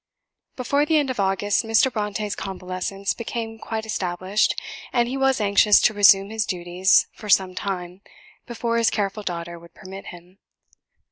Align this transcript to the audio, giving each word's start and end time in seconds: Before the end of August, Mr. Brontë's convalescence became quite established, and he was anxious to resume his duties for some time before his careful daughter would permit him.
Before 0.55 0.83
the 0.83 0.97
end 0.97 1.11
of 1.11 1.19
August, 1.19 1.63
Mr. 1.63 1.91
Brontë's 1.91 2.35
convalescence 2.35 3.13
became 3.13 3.59
quite 3.59 3.85
established, 3.85 4.59
and 4.91 5.07
he 5.07 5.15
was 5.15 5.39
anxious 5.39 5.79
to 5.81 5.93
resume 5.93 6.31
his 6.31 6.43
duties 6.47 7.05
for 7.13 7.29
some 7.29 7.53
time 7.53 8.01
before 8.47 8.77
his 8.79 8.89
careful 8.89 9.21
daughter 9.21 9.59
would 9.59 9.75
permit 9.75 10.07
him. 10.07 10.39